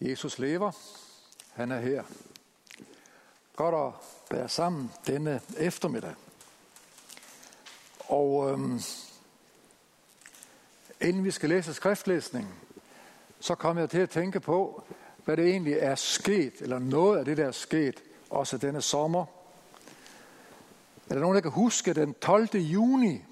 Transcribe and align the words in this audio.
Jesus 0.00 0.38
lever. 0.38 0.72
Han 1.52 1.70
er 1.70 1.80
her. 1.80 2.04
Godt 3.56 3.74
at 3.74 3.92
være 4.30 4.48
sammen 4.48 4.92
denne 5.06 5.40
eftermiddag. 5.56 6.14
Og 7.98 8.50
øhm, 8.50 8.80
inden 11.00 11.24
vi 11.24 11.30
skal 11.30 11.48
læse 11.48 11.74
skriftlæsningen, 11.74 12.54
så 13.40 13.54
kommer 13.54 13.82
jeg 13.82 13.90
til 13.90 13.98
at 13.98 14.10
tænke 14.10 14.40
på, 14.40 14.84
hvad 15.24 15.36
det 15.36 15.46
egentlig 15.46 15.74
er 15.74 15.94
sket, 15.94 16.54
eller 16.60 16.78
noget 16.78 17.18
af 17.18 17.24
det, 17.24 17.36
der 17.36 17.46
er 17.46 17.52
sket, 17.52 18.02
også 18.30 18.58
denne 18.58 18.82
sommer. 18.82 19.26
Er 21.10 21.14
der 21.14 21.20
nogen, 21.20 21.34
der 21.34 21.40
kan 21.40 21.50
huske 21.50 21.94
den 21.94 22.14
12. 22.14 22.56
juni? 22.56 23.24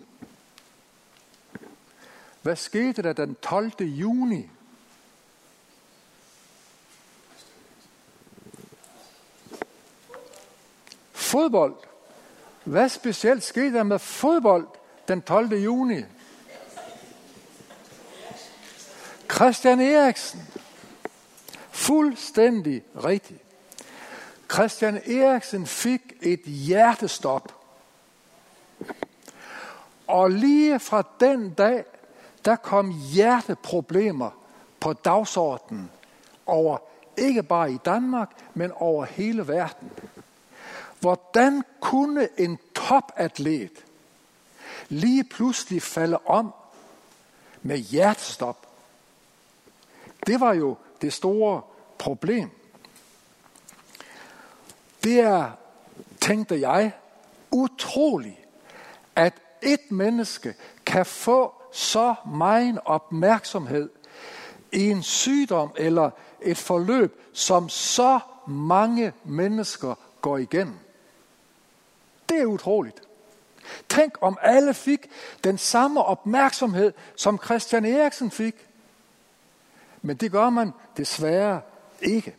Hvad 2.42 2.56
skete 2.56 3.02
der 3.02 3.12
den 3.12 3.34
12. 3.34 3.72
juni 3.80 4.50
Fodbold. 11.34 11.74
Hvad 12.64 12.88
specielt 12.88 13.42
skete 13.42 13.72
der 13.72 13.82
med 13.82 13.98
fodbold 13.98 14.66
den 15.08 15.22
12. 15.22 15.52
juni? 15.52 16.02
Christian 19.32 19.80
Eriksen. 19.80 20.40
Fuldstændig 21.70 22.82
rigtigt. 23.04 23.40
Christian 24.52 24.96
Eriksen 24.96 25.66
fik 25.66 26.00
et 26.22 26.40
hjertestop. 26.40 27.54
Og 30.06 30.30
lige 30.30 30.80
fra 30.80 31.02
den 31.20 31.50
dag, 31.50 31.84
der 32.44 32.56
kom 32.56 32.90
hjerteproblemer 32.90 34.30
på 34.80 34.92
dagsordenen 34.92 35.90
over 36.46 36.78
ikke 37.16 37.42
bare 37.42 37.72
i 37.72 37.78
Danmark, 37.84 38.30
men 38.54 38.72
over 38.72 39.04
hele 39.04 39.48
verden. 39.48 39.90
Hvordan 41.04 41.62
kunne 41.80 42.28
en 42.38 42.58
topatlet 42.74 43.84
lige 44.88 45.24
pludselig 45.24 45.82
falde 45.82 46.18
om 46.26 46.54
med 47.62 47.78
hjertestop? 47.78 48.68
Det 50.26 50.40
var 50.40 50.52
jo 50.52 50.76
det 51.00 51.12
store 51.12 51.62
problem. 51.98 52.50
Det 55.02 55.20
er, 55.20 55.50
tænkte 56.20 56.60
jeg, 56.60 56.92
utroligt, 57.50 58.38
at 59.16 59.34
et 59.62 59.90
menneske 59.90 60.54
kan 60.86 61.06
få 61.06 61.54
så 61.72 62.14
meget 62.26 62.78
opmærksomhed 62.84 63.90
i 64.72 64.90
en 64.90 65.02
sygdom 65.02 65.70
eller 65.76 66.10
et 66.40 66.58
forløb, 66.58 67.20
som 67.32 67.68
så 67.68 68.20
mange 68.46 69.12
mennesker 69.24 69.94
går 70.20 70.38
igennem. 70.38 70.83
Det 72.34 72.42
er 72.42 72.46
utroligt. 72.46 73.02
Tænk 73.88 74.18
om 74.20 74.38
alle 74.42 74.74
fik 74.74 75.10
den 75.44 75.58
samme 75.58 76.04
opmærksomhed, 76.04 76.92
som 77.16 77.38
Christian 77.44 77.84
Eriksen 77.84 78.30
fik. 78.30 78.54
Men 80.02 80.16
det 80.16 80.32
gør 80.32 80.50
man 80.50 80.72
desværre 80.96 81.60
ikke. 82.00 82.36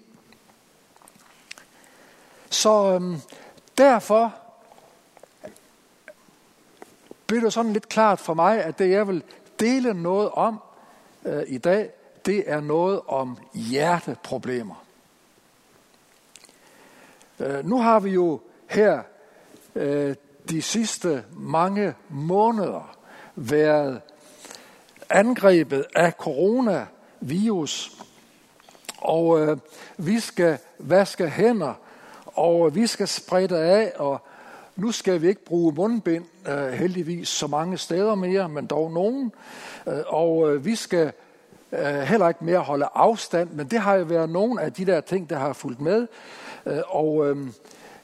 Så 2.50 2.94
øhm, 2.94 3.18
derfor 3.78 4.36
blev 7.28 7.42
det 7.42 7.54
sådan 7.54 7.74
lidt 7.74 7.90
klart 7.90 8.20
for 8.20 8.34
mig, 8.34 8.64
at 8.64 8.80
det 8.80 8.90
jeg 8.90 9.08
vil 9.08 9.24
dele 9.60 9.94
noget 9.94 10.30
om 10.30 10.60
øh, 11.26 11.44
i 11.48 11.58
dag, 11.58 11.90
det 12.26 12.52
er 12.52 12.60
noget 12.60 13.02
om 13.08 13.38
hjerteproblemer. 13.54 14.86
Øh, 17.40 17.66
nu 17.66 17.82
har 17.82 18.00
vi 18.00 18.10
jo 18.10 18.42
her 18.68 19.04
øh, 19.76 20.16
de 20.50 20.62
sidste 20.62 21.24
mange 21.32 21.94
måneder 22.10 22.98
været 23.36 24.02
angrebet 25.10 25.86
af 25.96 26.12
coronavirus, 26.12 27.92
og 28.98 29.42
øh, 29.42 29.58
vi 29.98 30.20
skal 30.20 30.58
vaske 30.80 31.30
hænder, 31.30 31.74
og 32.26 32.76
vi 32.76 32.88
skal 32.88 33.08
sprede 33.08 33.60
af, 33.60 33.94
og 33.96 34.22
nu 34.76 34.92
skal 34.92 35.22
vi 35.22 35.28
ikke 35.28 35.46
bruge 35.46 35.74
mundbind, 35.74 36.26
øh, 36.48 36.68
heldigvis 36.68 37.30
så 37.30 37.48
mange 37.48 37.78
steder 37.78 38.16
mere, 38.16 38.50
men 38.50 38.66
dog 38.66 38.92
nogen, 38.92 39.32
øh, 39.88 40.00
og 40.08 40.52
øh, 40.52 40.66
vi 40.66 40.76
skal 40.76 41.12
øh, 41.72 41.86
heller 41.86 42.28
ikke 42.28 42.46
mere 42.46 42.60
holde 42.60 42.88
afstand, 42.94 43.50
men 43.50 43.68
det 43.68 43.80
har 43.80 43.96
jo 43.96 44.04
været 44.04 44.30
nogle 44.30 44.62
af 44.62 44.74
de 44.74 44.86
der 44.86 45.02
ting, 45.02 45.30
der 45.30 45.38
har 45.38 45.54
fulgt 45.54 45.82
med, 45.82 46.08
øh, 46.66 46.80
og 46.88 47.30
øh, 47.30 47.38
Øh, 47.38 47.52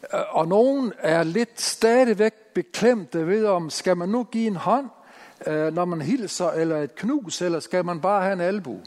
og 0.10 0.48
nogen 0.48 0.94
er 1.00 1.24
lidt 1.24 1.62
stadigvæk 1.62 2.34
beklemte 2.34 3.28
ved, 3.28 3.46
om 3.46 3.70
skal 3.70 3.98
man 3.98 4.10
nu 4.10 4.24
give 4.24 4.48
en 4.48 4.56
hånd, 4.56 4.90
øh, 5.48 5.74
når 5.74 5.86
man 5.86 6.02
hilser, 6.02 6.50
eller 6.50 6.78
et 6.78 6.96
knus, 6.96 7.42
eller 7.42 7.60
skal 7.60 7.86
man 7.86 8.02
bare 8.02 8.22
have 8.22 8.34
en 8.34 8.42
albu? 8.42 8.80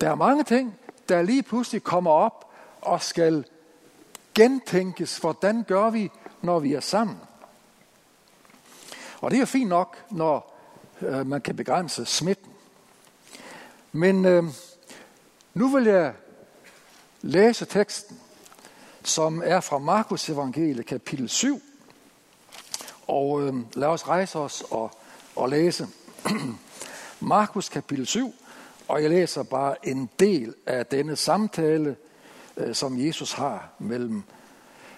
Der 0.00 0.10
er 0.10 0.14
mange 0.14 0.44
ting, 0.44 0.78
der 1.08 1.22
lige 1.22 1.42
pludselig 1.42 1.82
kommer 1.82 2.10
op 2.10 2.50
og 2.80 3.02
skal 3.02 3.44
gentænkes, 4.34 5.18
hvordan 5.18 5.62
gør 5.62 5.90
vi, 5.90 6.10
når 6.42 6.58
vi 6.58 6.74
er 6.74 6.80
sammen. 6.80 7.18
Og 9.20 9.30
det 9.30 9.40
er 9.40 9.44
fint 9.44 9.68
nok, 9.68 10.04
når 10.10 10.54
øh, 11.00 11.26
man 11.26 11.40
kan 11.40 11.56
begrænse 11.56 12.06
smitten. 12.06 12.52
Men 13.92 14.24
øh, 14.24 14.44
nu 15.54 15.68
vil 15.68 15.84
jeg 15.84 16.14
læse 17.22 17.64
teksten 17.64 18.20
som 19.04 19.42
er 19.44 19.60
fra 19.60 19.78
Markus 19.78 20.28
evangeliet 20.28 20.86
kapitel 20.86 21.28
7. 21.28 21.62
Og 23.06 23.42
øh, 23.42 23.54
lad 23.74 23.88
os 23.88 24.08
rejse 24.08 24.38
os 24.38 24.64
og, 24.70 24.90
og 25.36 25.48
læse. 25.48 25.88
Markus 27.20 27.68
kapitel 27.68 28.06
7, 28.06 28.34
og 28.88 29.02
jeg 29.02 29.10
læser 29.10 29.42
bare 29.42 29.88
en 29.88 30.10
del 30.18 30.54
af 30.66 30.86
denne 30.86 31.16
samtale, 31.16 31.96
øh, 32.56 32.74
som 32.74 33.06
Jesus 33.06 33.32
har 33.32 33.68
mellem 33.78 34.22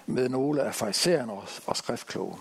med 0.05 0.29
nogle 0.29 0.61
af 0.61 0.75
farisæerne 0.75 1.31
og, 1.31 1.43
og 1.65 1.77
skriftkloge. 1.77 2.37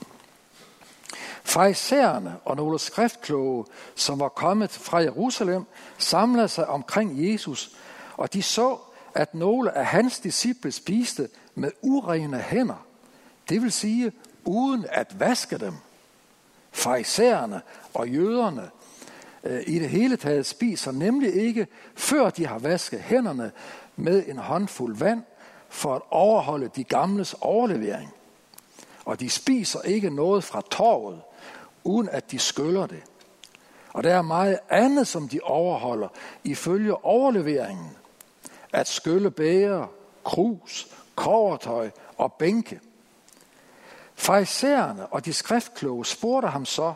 Farisæerne 1.44 2.36
og 2.44 2.56
nogle 2.56 2.78
skriftkloge, 2.78 3.64
som 3.94 4.20
var 4.20 4.28
kommet 4.28 4.70
fra 4.70 4.98
Jerusalem, 4.98 5.64
samlede 5.98 6.48
sig 6.48 6.66
omkring 6.66 7.32
Jesus, 7.32 7.76
og 8.16 8.32
de 8.32 8.42
så, 8.42 8.78
at 9.16 9.34
nogle 9.34 9.76
af 9.76 9.86
hans 9.86 10.18
disciple 10.18 10.72
spiste 10.72 11.28
med 11.54 11.70
urene 11.82 12.38
hænder. 12.38 12.86
Det 13.48 13.62
vil 13.62 13.72
sige, 13.72 14.12
uden 14.44 14.86
at 14.88 15.20
vaske 15.20 15.58
dem. 15.58 15.74
Farisæerne 16.72 17.60
og 17.94 18.08
jøderne 18.08 18.70
øh, 19.44 19.62
i 19.66 19.78
det 19.78 19.88
hele 19.88 20.16
taget 20.16 20.46
spiser 20.46 20.92
nemlig 20.92 21.34
ikke, 21.34 21.66
før 21.94 22.30
de 22.30 22.46
har 22.46 22.58
vasket 22.58 23.00
hænderne 23.00 23.52
med 23.96 24.24
en 24.26 24.38
håndfuld 24.38 24.96
vand, 24.96 25.22
for 25.68 25.94
at 25.94 26.02
overholde 26.10 26.70
de 26.76 26.84
gamles 26.84 27.34
overlevering. 27.40 28.10
Og 29.04 29.20
de 29.20 29.30
spiser 29.30 29.82
ikke 29.82 30.10
noget 30.10 30.44
fra 30.44 30.62
torvet, 30.70 31.20
uden 31.84 32.08
at 32.08 32.30
de 32.30 32.38
skyller 32.38 32.86
det. 32.86 33.02
Og 33.92 34.04
der 34.04 34.14
er 34.14 34.22
meget 34.22 34.58
andet, 34.68 35.06
som 35.06 35.28
de 35.28 35.40
overholder 35.40 36.08
ifølge 36.44 37.04
overleveringen. 37.04 37.90
At 38.72 38.88
skylle 38.88 39.30
bære, 39.30 39.88
krus 40.24 40.88
kovertøj 41.16 41.90
og 42.16 42.32
bænke. 42.32 42.80
Farisæerne 44.14 45.06
og 45.06 45.24
de 45.24 45.32
skriftkloge 45.32 46.06
spurgte 46.06 46.48
ham 46.48 46.64
så, 46.64 46.94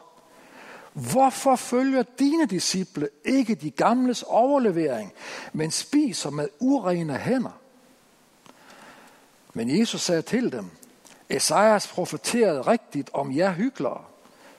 hvorfor 0.92 1.56
følger 1.56 2.02
dine 2.18 2.46
disciple 2.46 3.08
ikke 3.24 3.54
de 3.54 3.70
gamles 3.70 4.22
overlevering, 4.22 5.12
men 5.52 5.70
spiser 5.70 6.30
med 6.30 6.48
urene 6.58 7.16
hænder? 7.16 7.60
Men 9.54 9.78
Jesus 9.78 10.00
sagde 10.00 10.22
til 10.22 10.52
dem, 10.52 10.70
Esajas 11.28 11.88
profeterede 11.88 12.62
rigtigt 12.62 13.10
om 13.12 13.36
jer 13.36 13.52
hyklere, 13.52 14.04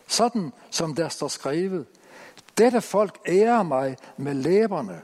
sådan 0.07 0.54
som 0.69 0.96
der 0.96 1.10
står 1.10 1.28
skrevet. 1.28 1.86
Dette 2.57 2.81
folk 2.81 3.19
ærer 3.28 3.64
mig 3.64 3.98
med 4.18 4.34
læberne, 4.34 5.02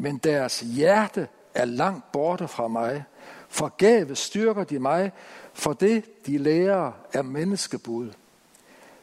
men 0.00 0.18
deres 0.18 0.60
hjerte 0.60 1.28
er 1.54 1.64
langt 1.64 2.12
borte 2.12 2.48
fra 2.48 2.68
mig. 2.68 3.04
Forgave 3.48 4.16
styrker 4.16 4.64
de 4.64 4.78
mig, 4.78 5.12
for 5.52 5.72
det, 5.72 6.26
de 6.26 6.38
lærer, 6.38 6.92
er 7.12 7.22
menneskebud. 7.22 8.12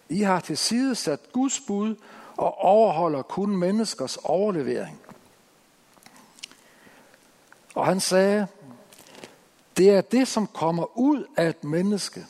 I 0.10 0.22
har 0.22 0.40
til 0.40 0.58
side 0.58 0.96
sat 0.96 1.20
Guds 1.32 1.60
bud 1.68 1.96
og 2.38 2.58
overholder 2.58 3.22
kun 3.22 3.58
menneskers 3.58 4.18
overlevering. 4.18 5.00
Og 7.76 7.86
han 7.86 8.00
sagde, 8.00 8.48
det 9.78 9.90
er 9.90 10.02
det, 10.02 10.28
som 10.28 10.48
kommer 10.48 10.98
ud 10.98 11.26
af 11.38 11.50
et 11.50 11.64
menneske, 11.64 12.26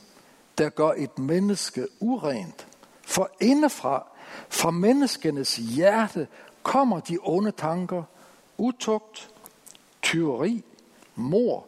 der 0.58 0.70
gør 0.70 0.92
et 0.98 1.20
menneske 1.20 1.88
urent. 2.00 2.68
For 3.06 3.30
indefra, 3.40 4.08
fra 4.50 4.72
menneskenes 4.72 5.56
hjerte, 5.56 6.28
kommer 6.64 7.00
de 7.00 7.18
onde 7.22 7.52
tanker, 7.52 8.04
utugt, 8.58 9.30
tyveri, 10.02 10.64
mor, 11.16 11.68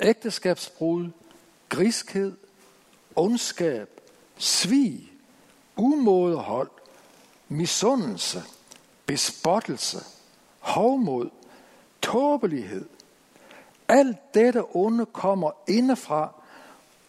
ægteskabsbrud, 0.00 1.10
griskhed, 1.68 2.36
ondskab, 3.16 4.00
svig, 4.38 5.12
umådehold, 5.76 6.70
misundelse, 7.48 8.42
bespottelse, 9.06 9.98
hovmod, 10.58 11.30
tåbelighed. 12.02 12.88
Alt 13.88 14.34
dette 14.34 14.76
onde 14.76 15.06
kommer 15.06 15.50
indefra 15.68 16.32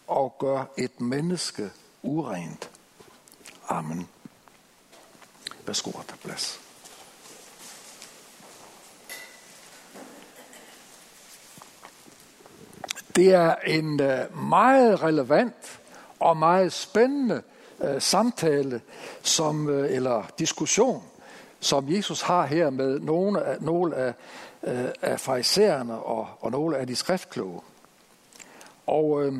og 0.08 0.36
gør 0.40 0.66
et 0.78 1.02
menneske 1.02 1.72
urent. 2.04 2.70
Amen. 3.70 4.08
Værsgo 5.66 6.00
at 6.00 6.06
tage 6.08 6.18
plads. 6.18 6.67
Det 13.18 13.34
er 13.34 13.56
en 13.66 14.02
øh, 14.02 14.48
meget 14.50 15.04
relevant 15.04 15.80
og 16.20 16.38
meget 16.38 16.74
spændende 16.74 17.42
øh, 17.84 18.02
samtale 18.02 18.82
som, 19.22 19.70
øh, 19.70 19.92
eller 19.92 20.24
diskussion, 20.40 21.04
som 21.60 21.90
Jesus 21.90 22.22
har 22.22 22.46
her 22.46 22.70
med 22.70 23.00
nogle 23.00 23.44
af, 23.44 23.62
nogle 23.62 23.96
af, 23.96 24.14
af 25.02 25.20
farisæerne 25.20 26.00
og, 26.00 26.28
og 26.40 26.52
nogle 26.52 26.78
af 26.78 26.88
de 26.88 26.96
skriftkloge. 26.96 27.62
Og 28.88 29.26
øh, 29.26 29.34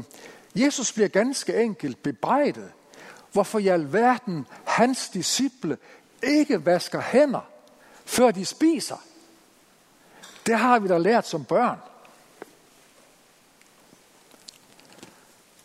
Jesus 0.56 0.94
bliver 0.94 1.08
ganske 1.08 1.62
enkelt 1.62 2.04
bebrejdet, 2.04 2.72
hvorfor 3.32 3.60
i 3.60 3.68
alverden 3.68 4.46
hans 4.66 5.10
disciple 5.10 5.78
ikke 6.24 6.66
vasker 6.66 7.02
hænder, 7.02 7.50
før 8.06 8.32
de 8.32 8.46
spiser. 8.46 9.04
Det 10.46 10.58
har 10.58 10.80
vi 10.80 10.88
da 10.88 10.98
lært 10.98 11.28
som 11.28 11.44
børn. 11.44 11.78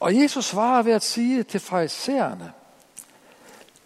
Og 0.03 0.17
Jesus 0.17 0.45
svarer 0.45 0.83
ved 0.83 0.93
at 0.93 1.03
sige 1.03 1.43
til 1.43 1.61
farisæerne, 1.61 2.53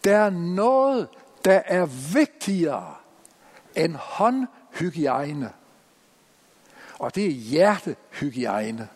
der 0.04 0.16
er 0.16 0.30
noget, 0.30 1.08
der 1.44 1.62
er 1.66 1.86
vigtigere 2.12 2.94
end 3.74 3.94
håndhygiejne. 3.94 5.52
Og 6.98 7.14
det 7.14 7.26
er 7.26 7.30
hjertehygiejne. 7.30 8.88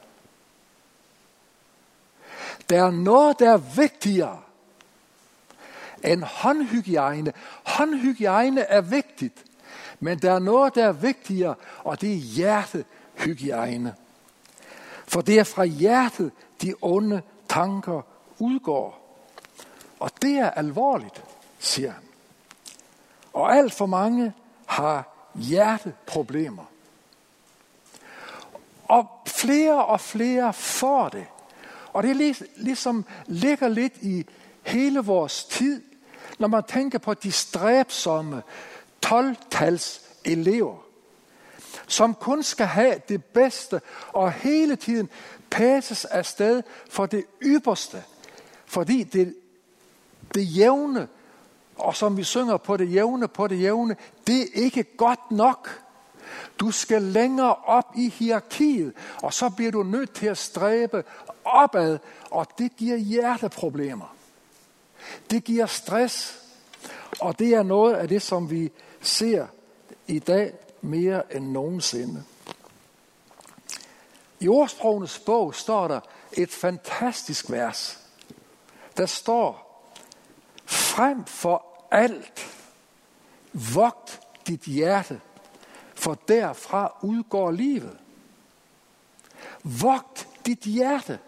Der 2.71 2.85
er 2.85 2.91
noget, 2.91 3.39
der 3.39 3.53
er 3.53 3.57
vigtigere 3.57 4.41
end 6.05 6.23
håndhygiejne. 6.23 7.33
Håndhygiejne 7.65 8.61
er 8.61 8.81
vigtigt, 8.81 9.45
men 10.01 10.19
der 10.19 10.33
er 10.33 10.39
noget, 10.39 10.75
der 10.75 10.85
er 10.85 10.93
vigtigere, 10.93 11.55
og 11.79 12.01
det 12.01 12.13
er 12.13 12.17
hjertehygiejne. 12.17 13.95
For 15.09 15.21
det 15.21 15.39
er 15.39 15.45
fra 15.45 15.65
hjertet, 15.65 16.33
de 16.63 16.75
onde 16.83 17.23
tanker 17.49 18.03
udgår. 18.39 19.17
Og 20.01 20.11
det 20.23 20.39
er 20.39 20.51
alvorligt, 20.51 21.25
siger 21.59 21.91
han. 21.91 22.03
Og 23.33 23.57
alt 23.57 23.75
for 23.75 23.87
mange 23.87 24.33
har 24.67 25.09
hjerteproblemer. 25.35 26.65
Og 28.85 29.07
flere 29.27 29.85
og 29.85 30.01
flere 30.01 30.53
får 30.53 31.09
det. 31.09 31.27
Og 31.93 32.03
det 32.03 32.11
er 32.11 32.45
ligesom 32.57 33.05
ligger 33.27 33.69
lidt 33.69 33.97
i 33.97 34.27
hele 34.63 35.01
vores 35.01 35.45
tid, 35.45 35.83
når 36.39 36.49
man 36.49 36.63
tænker 36.69 36.99
på 36.99 37.15
de 37.15 37.33
stræbsomme 37.33 38.43
12-tals 39.07 40.01
elever, 40.25 40.77
som 41.87 42.15
kun 42.15 42.43
skal 42.43 42.67
have 42.67 43.01
det 43.09 43.25
bedste 43.25 43.81
og 44.13 44.33
hele 44.33 44.77
tiden 44.77 45.09
passes 45.51 46.05
afsted 46.05 46.63
for 46.91 47.07
det 47.07 47.25
ypperste. 47.43 48.03
Fordi 48.67 49.03
det, 49.03 49.35
det 50.35 50.57
jævne, 50.57 51.09
og 51.77 51.97
som 51.97 52.17
vi 52.17 52.25
synger 52.25 52.57
på 52.57 52.77
det 52.77 52.93
jævne, 52.93 53.29
på 53.29 53.47
det 53.47 53.61
jævne, 53.61 53.97
det 54.27 54.41
er 54.41 54.47
ikke 54.55 54.85
godt 54.97 55.31
nok. 55.31 55.83
Du 56.61 56.71
skal 56.71 57.03
længere 57.03 57.55
op 57.55 57.93
i 57.97 58.09
hierarkiet, 58.09 58.93
og 59.23 59.35
så 59.35 59.51
bliver 59.51 59.71
du 59.73 59.83
nødt 59.83 60.13
til 60.13 60.27
at 60.27 60.39
stræbe 60.39 61.05
opad, 61.45 61.99
og 62.31 62.47
det 62.59 62.77
giver 62.77 62.97
hjerteproblemer. 62.97 64.17
Det 65.31 65.45
giver 65.45 65.67
stress, 65.67 66.43
og 67.21 67.39
det 67.39 67.55
er 67.55 67.63
noget 67.63 67.95
af 67.95 68.09
det, 68.09 68.23
som 68.23 68.51
vi 68.51 68.71
ser 69.01 69.47
i 70.07 70.19
dag 70.19 70.53
mere 70.81 71.37
end 71.37 71.47
nogensinde. 71.47 72.25
I 74.41 74.49
ordsprogenes 74.49 75.19
bog 75.19 75.55
står 75.55 75.89
der 75.89 76.01
et 76.33 76.51
fantastisk 76.51 77.51
vers. 77.51 77.99
Der 78.97 79.07
står, 79.07 79.85
frem 80.67 81.25
for 81.25 81.65
alt, 81.91 82.47
vogt 83.53 84.21
dit 84.47 84.63
hjerte, 84.63 85.21
for 85.95 86.15
derfra 86.29 86.95
udgår 87.03 87.51
livet. 87.51 87.99
Vogt 89.63 90.29
dit 90.47 90.61
hjerte. 90.61 91.19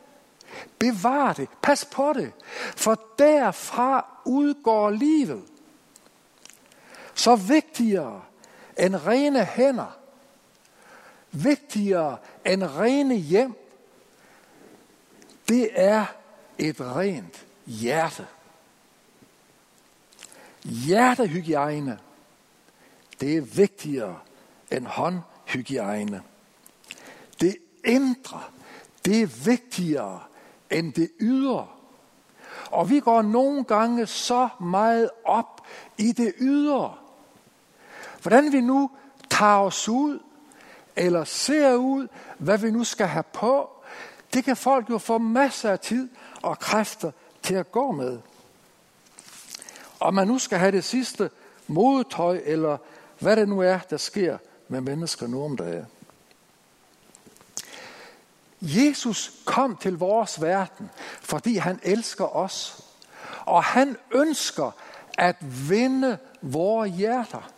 Bevar 0.79 1.33
det. 1.33 1.49
Pas 1.63 1.85
på 1.85 2.13
det. 2.13 2.33
For 2.77 3.01
derfra 3.19 4.07
udgår 4.25 4.91
livet. 4.91 5.45
Så 7.15 7.37
vigtigere 7.37 8.23
end 8.79 8.97
rene 8.97 9.45
hænder, 9.45 9.99
vigtigere 11.33 12.17
end 12.47 12.63
rene 12.63 13.15
hjem, 13.15 13.55
det 15.49 15.69
er 15.73 16.07
et 16.59 16.81
rent 16.81 17.47
hjerte. 17.67 18.27
Hjertehygiejne, 20.65 21.99
det 23.21 23.37
er 23.37 23.41
vigtigere 23.41 24.19
end 24.73 24.87
håndhygiejne. 24.87 26.23
Det 27.41 27.57
indre, 27.85 28.43
det 29.05 29.23
er 29.23 29.45
vigtigere 29.45 30.21
end 30.71 30.93
det 30.93 31.11
ydre. 31.21 31.69
Og 32.71 32.91
vi 32.91 33.01
går 33.01 33.23
nogle 33.23 33.65
gange 33.65 34.07
så 34.07 34.49
meget 34.61 35.11
op 35.25 35.67
i 35.99 36.13
det 36.13 36.35
ydre. 36.41 36.95
Hvordan 38.23 38.53
vi 38.53 38.61
nu 38.61 38.91
tager 39.31 39.59
os 39.59 39.89
ud, 39.89 40.19
eller 40.97 41.25
ser 41.25 41.75
ud, 41.75 42.09
hvad 42.39 42.59
vi 42.59 42.71
nu 42.71 42.85
skal 42.85 43.07
have 43.07 43.25
på, 43.33 43.71
det 44.35 44.45
kan 44.45 44.57
folk 44.57 44.91
jo 44.91 44.99
få 44.99 45.19
masser 45.19 45.71
af 45.71 45.81
tid 45.81 46.09
og 46.43 46.59
kræfter 46.59 47.11
til 47.43 47.55
at 47.55 47.73
gå 47.73 47.93
med. 47.93 48.19
Om 50.01 50.15
man 50.15 50.29
nu 50.29 50.39
skal 50.39 50.59
have 50.59 50.73
det 50.73 50.85
sidste 50.85 51.31
modetøj, 51.67 52.41
eller 52.45 52.79
hvad 53.19 53.37
det 53.37 53.49
nu 53.49 53.61
er, 53.61 53.79
der 53.79 53.97
sker 53.97 54.39
med 54.69 54.81
mennesker 54.81 55.27
nu 55.27 55.45
om 55.45 55.57
dagen. 55.57 55.87
Jesus 58.61 59.33
kom 59.45 59.77
til 59.77 59.99
vores 59.99 60.43
verden, 60.43 60.91
fordi 61.21 61.57
han 61.57 61.81
elsker 61.83 62.37
os. 62.37 62.85
Og 63.45 63.65
han 63.65 63.97
ønsker 64.15 64.71
at 65.19 65.37
vinde 65.69 66.19
vores 66.43 66.91
hjerter. 66.91 67.51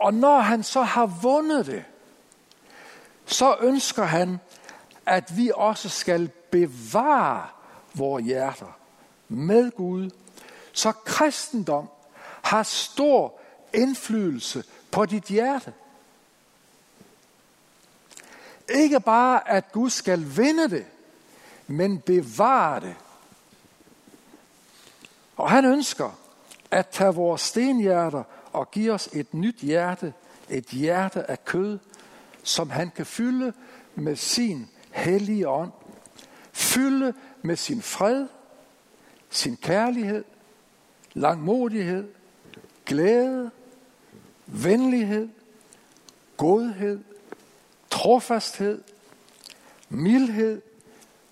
Og 0.00 0.14
når 0.14 0.38
han 0.38 0.62
så 0.62 0.82
har 0.82 1.06
vundet 1.06 1.66
det, 1.66 1.84
så 3.26 3.56
ønsker 3.60 4.04
han, 4.04 4.40
at 5.06 5.36
vi 5.36 5.50
også 5.54 5.88
skal 5.88 6.28
bevare 6.28 7.48
vores 7.94 8.24
hjerter 8.24 8.78
med 9.28 9.70
Gud. 9.70 10.10
Så 10.72 10.92
kristendom 10.92 11.88
har 12.42 12.62
stor 12.62 13.40
indflydelse 13.74 14.64
på 14.90 15.06
dit 15.06 15.24
hjerte. 15.24 15.72
Ikke 18.68 19.00
bare, 19.00 19.48
at 19.48 19.72
Gud 19.72 19.90
skal 19.90 20.36
vinde 20.36 20.70
det, 20.70 20.86
men 21.66 21.98
bevare 21.98 22.80
det. 22.80 22.96
Og 25.36 25.50
han 25.50 25.64
ønsker 25.64 26.10
at 26.70 26.88
tage 26.88 27.14
vores 27.14 27.40
stenhjerter 27.40 28.22
og 28.52 28.70
give 28.70 28.92
os 28.92 29.08
et 29.12 29.34
nyt 29.34 29.56
hjerte, 29.56 30.12
et 30.48 30.64
hjerte 30.64 31.30
af 31.30 31.44
kød, 31.44 31.78
som 32.42 32.70
han 32.70 32.90
kan 32.90 33.06
fylde 33.06 33.52
med 33.94 34.16
sin 34.16 34.68
hellige 34.90 35.48
ånd. 35.48 35.72
Fylde 36.52 37.14
med 37.42 37.56
sin 37.56 37.82
fred, 37.82 38.26
sin 39.30 39.56
kærlighed, 39.56 40.24
langmodighed, 41.12 42.08
glæde, 42.86 43.50
venlighed, 44.46 45.28
godhed, 46.36 47.00
trofasthed, 47.90 48.82
mildhed, 49.88 50.62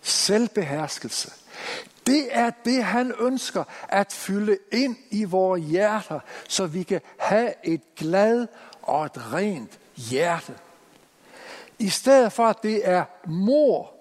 selvbeherskelse. 0.02 1.32
Det 2.08 2.28
er 2.30 2.50
det, 2.64 2.84
han 2.84 3.12
ønsker 3.20 3.64
at 3.88 4.12
fylde 4.12 4.58
ind 4.72 4.96
i 5.10 5.24
vores 5.24 5.62
hjerter, 5.62 6.20
så 6.48 6.66
vi 6.66 6.82
kan 6.82 7.00
have 7.18 7.52
et 7.64 7.80
glad 7.96 8.46
og 8.82 9.06
et 9.06 9.32
rent 9.32 9.78
hjerte. 9.96 10.54
I 11.78 11.88
stedet 11.88 12.32
for, 12.32 12.46
at 12.46 12.62
det 12.62 12.88
er 12.88 13.04
mor 13.26 13.92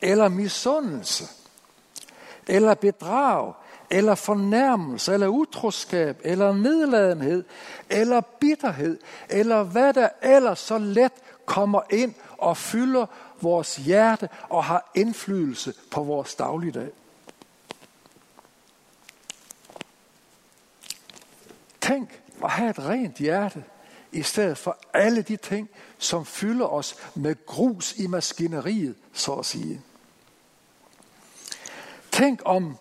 eller 0.00 0.28
misundelse, 0.28 1.24
eller 2.46 2.74
bedrag, 2.74 3.52
eller 3.90 4.14
fornærmelse, 4.14 5.12
eller 5.12 5.28
utroskab, 5.28 6.20
eller 6.24 6.52
nedladenhed, 6.52 7.44
eller 7.90 8.20
bitterhed, 8.20 8.98
eller 9.30 9.62
hvad 9.62 9.92
der 9.92 10.08
ellers 10.22 10.58
så 10.58 10.78
let 10.78 11.12
kommer 11.44 11.80
ind 11.90 12.14
og 12.38 12.56
fylder 12.56 13.06
vores 13.40 13.76
hjerte 13.76 14.28
og 14.48 14.64
har 14.64 14.90
indflydelse 14.94 15.74
på 15.90 16.02
vores 16.02 16.34
dagligdag. 16.34 16.90
Tænk 21.84 22.22
at 22.44 22.50
have 22.50 22.70
et 22.70 22.78
rent 22.78 23.16
hjerte, 23.16 23.64
i 24.12 24.22
stedet 24.22 24.58
for 24.58 24.78
alle 24.92 25.22
de 25.22 25.36
ting, 25.36 25.68
som 25.98 26.26
fylder 26.26 26.66
os 26.66 26.96
med 27.14 27.46
grus 27.46 27.92
i 27.96 28.06
maskineriet, 28.06 28.94
så 29.12 29.32
at 29.32 29.46
sige. 29.46 29.80
Tænk 32.12 32.42
om, 32.44 32.76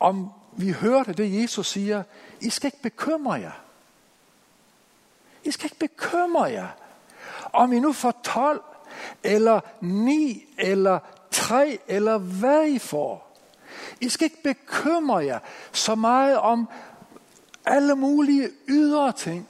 om 0.00 0.32
vi 0.52 0.70
hørte 0.70 1.12
det, 1.12 1.42
Jesus 1.42 1.68
siger, 1.68 2.02
I 2.40 2.50
skal 2.50 2.68
ikke 2.68 2.82
bekymre 2.82 3.32
jer. 3.32 3.60
I 5.44 5.50
skal 5.50 5.64
ikke 5.64 5.78
bekymre 5.78 6.44
jer. 6.44 6.68
Om 7.52 7.72
I 7.72 7.80
nu 7.80 7.92
får 7.92 8.20
12, 8.24 8.62
eller 9.22 9.60
9, 9.80 10.54
eller 10.58 10.98
3, 11.30 11.78
eller 11.88 12.18
hvad 12.18 12.66
I 12.66 12.78
får. 12.78 13.36
I 14.00 14.08
skal 14.08 14.24
ikke 14.24 14.42
bekymre 14.42 15.24
jer 15.24 15.38
så 15.72 15.94
meget 15.94 16.38
om 16.38 16.68
alle 17.70 17.96
mulige 17.96 18.50
ydre 18.68 19.12
ting, 19.12 19.48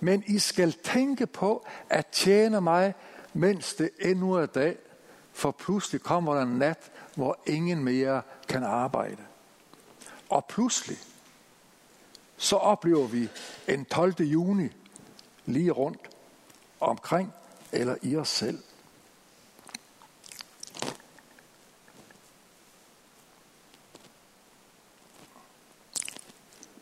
men 0.00 0.24
I 0.26 0.38
skal 0.38 0.72
tænke 0.72 1.26
på 1.26 1.66
at 1.88 2.06
tjene 2.06 2.60
mig, 2.60 2.94
mens 3.34 3.74
det 3.74 3.90
endnu 4.00 4.32
er 4.32 4.46
dag, 4.46 4.76
for 5.32 5.50
pludselig 5.50 6.00
kommer 6.00 6.34
der 6.34 6.42
en 6.42 6.58
nat, 6.58 6.78
hvor 7.14 7.38
ingen 7.46 7.84
mere 7.84 8.22
kan 8.48 8.64
arbejde. 8.64 9.22
Og 10.28 10.44
pludselig, 10.44 10.98
så 12.36 12.56
oplever 12.56 13.06
vi 13.06 13.28
en 13.68 13.84
12. 13.84 14.20
juni 14.20 14.68
lige 15.46 15.70
rundt 15.70 16.10
omkring 16.80 17.32
eller 17.72 17.96
i 18.02 18.16
os 18.16 18.28
selv. 18.28 18.58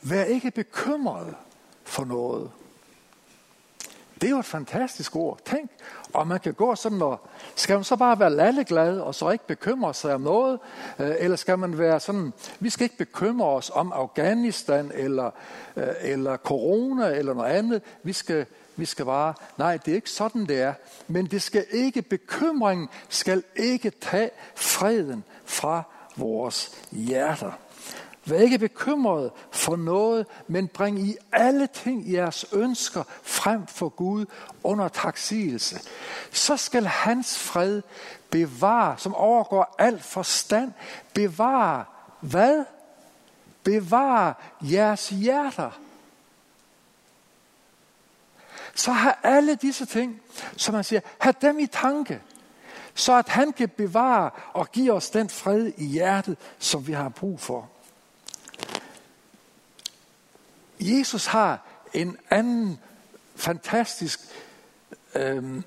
Vær 0.05 0.25
ikke 0.25 0.51
bekymret 0.51 1.35
for 1.85 2.05
noget. 2.05 2.51
Det 4.21 4.27
er 4.27 4.31
jo 4.31 4.39
et 4.39 4.45
fantastisk 4.45 5.17
ord. 5.17 5.39
Tænk, 5.45 5.71
og 6.13 6.27
man 6.27 6.41
kan 6.41 6.55
gå 6.55 6.75
sådan 6.75 7.03
og, 7.03 7.21
skal 7.55 7.75
man 7.75 7.85
så 7.85 7.97
bare 7.97 8.19
være 8.19 8.31
lalleglad 8.31 8.99
og 8.99 9.15
så 9.15 9.31
ikke 9.31 9.47
bekymre 9.47 9.95
sig 9.95 10.15
om 10.15 10.21
noget? 10.21 10.59
Øh, 10.99 11.15
eller 11.19 11.37
skal 11.37 11.59
man 11.59 11.79
være 11.79 12.01
sådan, 12.01 12.33
vi 12.61 12.71
skal 12.71 12.85
ikke 12.85 12.97
bekymre 12.97 13.47
os 13.47 13.71
om 13.75 13.93
Afghanistan 13.93 14.91
eller, 14.95 15.31
øh, 15.77 15.89
eller 16.01 16.37
corona 16.37 17.07
eller 17.07 17.35
noget 17.35 17.51
andet. 17.51 17.83
Vi 18.03 18.13
skal, 18.13 18.47
vi 18.77 18.85
skal 18.85 19.05
bare, 19.05 19.35
nej, 19.59 19.77
det 19.77 19.93
er 19.93 19.97
ikke 19.97 20.11
sådan, 20.11 20.47
det 20.47 20.61
er. 20.61 20.75
Men 21.09 21.27
det 21.27 21.43
skal 21.43 21.65
ikke, 21.71 22.03
bekymringen 22.03 22.89
skal 23.09 23.43
ikke 23.57 23.91
tage 23.91 24.31
freden 24.55 25.25
fra 25.45 25.83
vores 26.17 26.79
hjerter. 26.93 27.53
Vær 28.27 28.39
ikke 28.39 28.59
bekymret 28.59 29.31
for 29.51 29.77
noget, 29.77 30.27
men 30.49 30.69
bring 30.69 31.01
i 31.01 31.17
alle 31.33 31.67
ting 31.67 32.13
jeres 32.13 32.47
ønsker 32.53 33.03
frem 33.23 33.67
for 33.67 33.89
Gud 33.89 34.27
under 34.63 34.89
taksigelse. 34.89 35.81
Så 36.33 36.57
skal 36.57 36.85
hans 36.85 37.39
fred 37.39 37.83
bevare, 38.31 38.99
som 38.99 39.15
overgår 39.15 39.75
alt 39.79 40.05
forstand, 40.05 40.73
bevare 41.15 41.85
hvad? 42.21 42.65
Bevare 43.63 44.35
jeres 44.61 45.09
hjerter. 45.09 45.71
Så 48.75 48.93
har 48.93 49.19
alle 49.23 49.55
disse 49.55 49.87
ting, 49.87 50.21
som 50.57 50.75
man 50.75 50.85
siger, 50.85 51.01
have 51.19 51.35
dem 51.41 51.59
i 51.59 51.67
tanke, 51.67 52.21
så 52.95 53.13
at 53.13 53.29
han 53.29 53.53
kan 53.53 53.69
bevare 53.69 54.31
og 54.53 54.73
give 54.73 54.93
os 54.93 55.11
den 55.11 55.29
fred 55.29 55.73
i 55.77 55.85
hjertet, 55.85 56.39
som 56.59 56.87
vi 56.87 56.93
har 56.93 57.09
brug 57.09 57.41
for. 57.41 57.71
Jesus 60.85 61.27
har 61.27 61.67
en 61.93 62.17
anden 62.31 62.79
fantastisk 63.37 64.21
øh, 65.15 65.63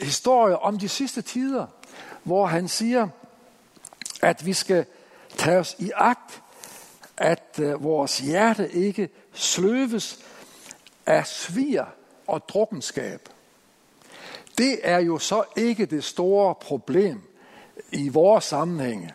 historie 0.00 0.58
om 0.58 0.78
de 0.78 0.88
sidste 0.88 1.22
tider, 1.22 1.66
hvor 2.22 2.46
han 2.46 2.68
siger, 2.68 3.08
at 4.22 4.46
vi 4.46 4.52
skal 4.52 4.86
tage 5.36 5.58
os 5.58 5.76
i 5.78 5.90
agt, 5.94 6.42
at 7.16 7.58
øh, 7.60 7.82
vores 7.82 8.18
hjerte 8.18 8.72
ikke 8.72 9.08
sløves 9.32 10.18
af 11.06 11.26
svir 11.26 11.84
og 12.26 12.48
drukkenskab. 12.48 13.28
Det 14.58 14.78
er 14.82 14.98
jo 14.98 15.18
så 15.18 15.44
ikke 15.56 15.86
det 15.86 16.04
store 16.04 16.54
problem 16.54 17.22
i 17.92 18.08
vores 18.08 18.44
sammenhænge 18.44 19.14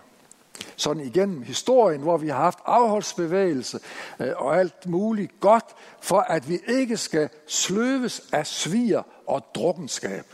sådan 0.76 1.04
igennem 1.04 1.42
historien, 1.44 2.02
hvor 2.02 2.18
vi 2.18 2.28
har 2.28 2.38
haft 2.38 2.60
afholdsbevægelse 2.66 3.80
øh, 4.20 4.32
og 4.36 4.60
alt 4.60 4.86
muligt 4.86 5.40
godt, 5.40 5.66
for 6.02 6.20
at 6.20 6.50
vi 6.50 6.60
ikke 6.68 6.98
skal 6.98 7.30
sløves 7.48 8.22
af 8.32 8.48
sviger 8.48 9.04
og 9.28 9.46
drukkenskab. 9.56 10.26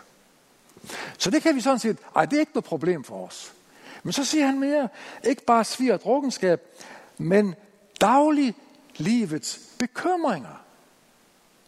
Så 1.17 1.31
det 1.31 1.41
kan 1.41 1.55
vi 1.55 1.61
sådan 1.61 1.79
set, 1.79 1.97
ej, 2.15 2.25
det 2.25 2.35
er 2.35 2.39
ikke 2.39 2.51
noget 2.53 2.65
problem 2.65 3.03
for 3.03 3.27
os. 3.27 3.53
Men 4.03 4.13
så 4.13 4.25
siger 4.25 4.45
han 4.45 4.59
mere, 4.59 4.89
ikke 5.23 5.45
bare 5.45 5.63
svir 5.63 5.93
og 5.93 6.01
drukkenskab, 6.01 6.61
men 7.17 7.55
daglig 8.01 8.55
livets 8.97 9.59
bekymringer. 9.79 10.63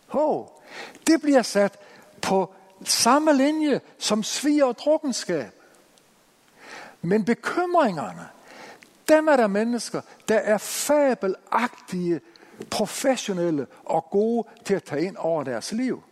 Ho, 0.07 0.45
det 1.07 1.21
bliver 1.21 1.41
sat 1.41 1.79
på 2.21 2.53
samme 2.83 3.37
linje 3.37 3.81
som 3.97 4.23
svir 4.23 4.65
og 4.65 4.77
drukkenskab. 4.77 5.51
Men 7.01 7.25
bekymringerne, 7.25 8.27
dem 9.09 9.27
er 9.27 9.35
der 9.35 9.47
mennesker, 9.47 10.01
der 10.27 10.37
er 10.37 10.57
fabelagtige, 10.57 12.21
professionelle 12.69 13.67
og 13.85 14.05
gode 14.11 14.47
til 14.65 14.73
at 14.73 14.83
tage 14.83 15.05
ind 15.05 15.17
over 15.17 15.43
deres 15.43 15.71
liv. 15.71 16.03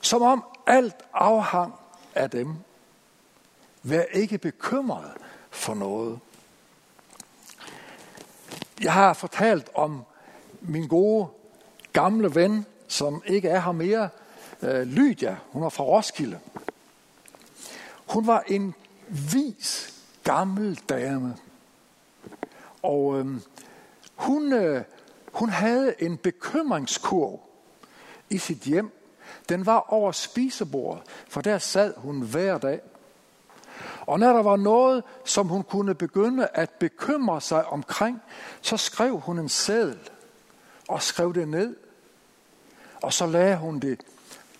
Som 0.00 0.22
om 0.22 0.44
alt 0.66 0.96
afhang 1.12 1.74
af 2.14 2.30
dem. 2.30 2.54
Vær 3.82 4.02
ikke 4.02 4.38
bekymret 4.38 5.12
for 5.50 5.74
noget. 5.74 6.20
Jeg 8.82 8.92
har 8.92 9.12
fortalt 9.12 9.70
om 9.74 10.04
min 10.60 10.88
gode 10.88 11.26
gamle 11.92 12.34
ven, 12.34 12.66
som 12.88 13.22
ikke 13.26 13.48
er 13.48 13.60
her 13.60 13.72
mere, 13.72 14.08
øh, 14.62 14.82
Lydia. 14.82 15.36
Hun 15.50 15.62
er 15.62 15.68
fra 15.68 15.84
Roskilde. 15.84 16.40
Hun 18.06 18.26
var 18.26 18.44
en 18.46 18.74
vis 19.08 19.91
gammel 20.24 20.80
dame. 20.88 21.36
Og 22.82 23.18
øh, 23.18 23.26
hun, 24.14 24.52
øh, 24.52 24.84
hun 25.32 25.48
havde 25.48 25.94
en 25.98 26.16
bekymringskurv 26.16 27.40
i 28.30 28.38
sit 28.38 28.58
hjem. 28.58 28.90
Den 29.48 29.66
var 29.66 29.92
over 29.92 30.12
spisebordet, 30.12 31.02
for 31.28 31.40
der 31.40 31.58
sad 31.58 31.94
hun 31.96 32.20
hver 32.20 32.58
dag. 32.58 32.80
Og 34.06 34.18
når 34.18 34.32
der 34.32 34.42
var 34.42 34.56
noget, 34.56 35.04
som 35.24 35.48
hun 35.48 35.62
kunne 35.62 35.94
begynde 35.94 36.48
at 36.54 36.70
bekymre 36.70 37.40
sig 37.40 37.66
omkring, 37.66 38.22
så 38.60 38.76
skrev 38.76 39.18
hun 39.18 39.38
en 39.38 39.48
seddel 39.48 39.98
og 40.88 41.02
skrev 41.02 41.34
det 41.34 41.48
ned. 41.48 41.76
Og 43.02 43.12
så 43.12 43.26
lagde 43.26 43.56
hun 43.56 43.78
det 43.78 44.00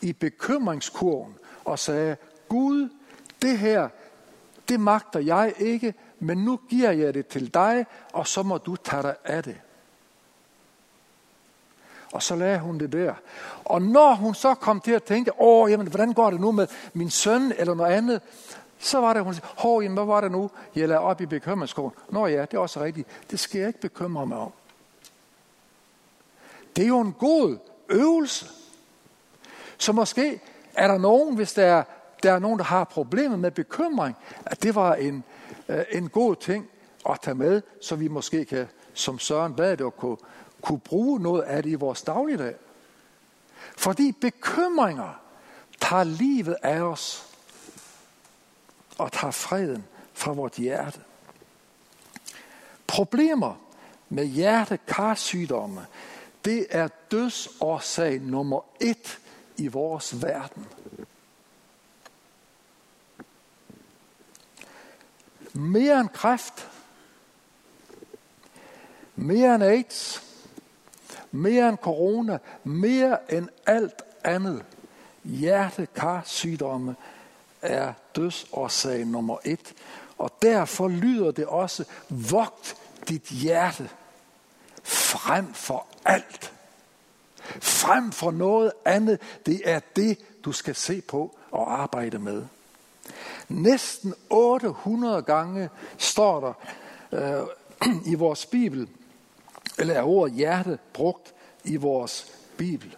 i 0.00 0.12
bekymringskurven 0.12 1.34
og 1.64 1.78
sagde, 1.78 2.16
Gud, 2.48 2.88
det 3.42 3.58
her, 3.58 3.88
det 4.68 4.80
magter 4.80 5.20
jeg 5.20 5.52
ikke, 5.58 5.94
men 6.18 6.38
nu 6.38 6.60
giver 6.70 6.90
jeg 6.90 7.14
det 7.14 7.26
til 7.26 7.54
dig, 7.54 7.86
og 8.12 8.26
så 8.26 8.42
må 8.42 8.58
du 8.58 8.76
tage 8.76 9.02
dig 9.02 9.14
af 9.24 9.42
det. 9.42 9.60
Og 12.12 12.22
så 12.22 12.36
lagde 12.36 12.58
hun 12.58 12.78
det 12.78 12.92
der. 12.92 13.14
Og 13.64 13.82
når 13.82 14.14
hun 14.14 14.34
så 14.34 14.54
kom 14.54 14.80
til 14.80 14.92
at 14.92 15.02
tænke, 15.02 15.40
åh, 15.40 15.70
jamen, 15.70 15.86
hvordan 15.86 16.12
går 16.12 16.30
det 16.30 16.40
nu 16.40 16.52
med 16.52 16.66
min 16.92 17.10
søn 17.10 17.52
eller 17.58 17.74
noget 17.74 17.92
andet, 17.92 18.20
så 18.78 19.00
var 19.00 19.12
det, 19.12 19.24
hun 19.24 19.34
sagde, 19.34 19.48
hår, 19.56 19.80
jamen, 19.80 19.96
hvad 19.96 20.06
var 20.06 20.20
det 20.20 20.32
nu, 20.32 20.50
jeg 20.74 20.88
lagde 20.88 21.00
op 21.00 21.20
i 21.20 21.26
bekymringsskolen? 21.26 21.92
Nå 22.10 22.26
ja, 22.26 22.40
det 22.40 22.54
er 22.54 22.58
også 22.58 22.80
rigtigt. 22.80 23.08
Det 23.30 23.40
skal 23.40 23.58
jeg 23.58 23.68
ikke 23.68 23.80
bekymre 23.80 24.26
mig 24.26 24.38
om. 24.38 24.52
Det 26.76 26.84
er 26.84 26.88
jo 26.88 27.00
en 27.00 27.12
god 27.12 27.58
øvelse. 27.88 28.46
Så 29.78 29.92
måske 29.92 30.40
er 30.74 30.88
der 30.88 30.98
nogen, 30.98 31.36
hvis 31.36 31.52
der 31.52 31.64
er 31.64 31.82
der 32.22 32.32
er 32.32 32.38
nogen, 32.38 32.58
der 32.58 32.64
har 32.64 32.84
problemer 32.84 33.36
med 33.36 33.50
bekymring, 33.50 34.16
at 34.46 34.62
det 34.62 34.74
var 34.74 34.94
en, 34.94 35.24
øh, 35.68 35.84
en 35.90 36.08
god 36.08 36.36
ting 36.36 36.68
at 37.10 37.20
tage 37.20 37.34
med, 37.34 37.62
så 37.80 37.96
vi 37.96 38.08
måske 38.08 38.44
kan, 38.44 38.68
som 38.94 39.18
Søren 39.18 39.54
bad 39.54 39.76
det, 39.76 39.96
kunne, 39.96 40.16
kunne 40.62 40.80
bruge 40.80 41.20
noget 41.20 41.42
af 41.42 41.62
det 41.62 41.70
i 41.70 41.74
vores 41.74 42.02
dagligdag. 42.02 42.54
Fordi 43.76 44.12
bekymringer 44.12 45.20
tager 45.80 46.04
livet 46.04 46.56
af 46.62 46.80
os 46.80 47.26
og 48.98 49.12
tager 49.12 49.30
freden 49.30 49.84
fra 50.12 50.32
vort 50.32 50.54
hjerte. 50.54 51.00
Problemer 52.86 53.54
med 54.08 54.24
hjertekarsygdomme, 54.24 55.86
det 56.44 56.66
er 56.70 56.88
dødsårsag 57.10 58.20
nummer 58.20 58.60
et 58.80 59.18
i 59.56 59.68
vores 59.68 60.22
verden. 60.22 60.66
Mere 65.54 66.00
end 66.00 66.08
kræft, 66.08 66.70
mere 69.16 69.54
end 69.54 69.64
AIDS, 69.64 70.22
mere 71.30 71.68
end 71.68 71.78
corona, 71.78 72.38
mere 72.64 73.34
end 73.34 73.48
alt 73.66 74.02
andet. 74.24 74.64
Hjertekarsygdomme 75.24 76.96
er 77.62 77.92
dødsårsag 78.16 79.06
nummer 79.06 79.36
et. 79.44 79.74
Og 80.18 80.30
derfor 80.42 80.88
lyder 80.88 81.30
det 81.30 81.46
også, 81.46 81.84
vogt 82.08 82.76
dit 83.08 83.22
hjerte 83.22 83.90
frem 84.82 85.54
for 85.54 85.86
alt. 86.04 86.52
Frem 87.60 88.12
for 88.12 88.30
noget 88.30 88.72
andet. 88.84 89.20
Det 89.46 89.60
er 89.64 89.80
det, 89.96 90.18
du 90.44 90.52
skal 90.52 90.74
se 90.74 91.00
på 91.00 91.36
og 91.50 91.80
arbejde 91.82 92.18
med. 92.18 92.44
Næsten 93.48 94.14
800 94.30 95.22
gange 95.22 95.70
står 95.98 96.40
der 96.40 96.52
øh, 97.12 97.46
i 98.12 98.14
vores 98.14 98.46
Bibel, 98.46 98.88
eller 99.78 99.94
er 99.94 100.02
ordet 100.02 100.34
hjerte 100.34 100.78
brugt 100.92 101.34
i 101.64 101.76
vores 101.76 102.32
Bibel. 102.56 102.96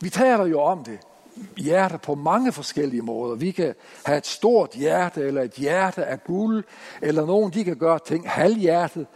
Vi 0.00 0.10
taler 0.10 0.46
jo 0.46 0.60
om 0.60 0.84
det 0.84 0.98
hjerte 1.56 1.98
på 1.98 2.14
mange 2.14 2.52
forskellige 2.52 3.02
måder. 3.02 3.36
Vi 3.36 3.50
kan 3.50 3.74
have 4.04 4.18
et 4.18 4.26
stort 4.26 4.70
hjerte, 4.70 5.20
eller 5.20 5.42
et 5.42 5.52
hjerte 5.52 6.04
af 6.04 6.24
guld, 6.24 6.64
eller 7.02 7.26
nogen 7.26 7.52
de 7.52 7.64
kan 7.64 7.76
gøre 7.76 7.98
ting 7.98 8.30
halvhjertet. 8.30 9.06